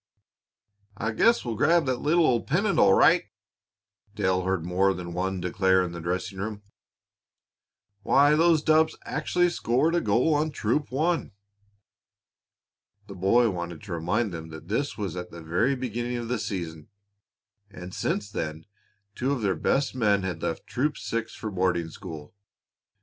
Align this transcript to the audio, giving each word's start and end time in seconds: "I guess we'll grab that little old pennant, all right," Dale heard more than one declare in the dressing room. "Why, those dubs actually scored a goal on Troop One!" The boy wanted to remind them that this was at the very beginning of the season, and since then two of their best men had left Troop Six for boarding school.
"I 0.97 1.11
guess 1.11 1.45
we'll 1.45 1.53
grab 1.55 1.85
that 1.85 2.01
little 2.01 2.25
old 2.25 2.47
pennant, 2.47 2.79
all 2.79 2.95
right," 2.95 3.25
Dale 4.15 4.41
heard 4.45 4.65
more 4.65 4.95
than 4.95 5.13
one 5.13 5.39
declare 5.39 5.83
in 5.83 5.91
the 5.91 6.01
dressing 6.01 6.39
room. 6.39 6.63
"Why, 8.01 8.33
those 8.35 8.63
dubs 8.63 8.95
actually 9.05 9.51
scored 9.51 9.93
a 9.93 10.01
goal 10.01 10.33
on 10.33 10.49
Troop 10.49 10.91
One!" 10.91 11.33
The 13.05 13.13
boy 13.13 13.51
wanted 13.51 13.83
to 13.83 13.93
remind 13.93 14.31
them 14.33 14.49
that 14.49 14.69
this 14.69 14.97
was 14.97 15.15
at 15.15 15.29
the 15.29 15.43
very 15.43 15.75
beginning 15.75 16.17
of 16.17 16.29
the 16.29 16.39
season, 16.39 16.87
and 17.69 17.93
since 17.93 18.27
then 18.31 18.65
two 19.13 19.31
of 19.31 19.43
their 19.43 19.53
best 19.53 19.93
men 19.93 20.23
had 20.23 20.41
left 20.41 20.65
Troop 20.65 20.97
Six 20.97 21.35
for 21.35 21.51
boarding 21.51 21.89
school. 21.91 22.33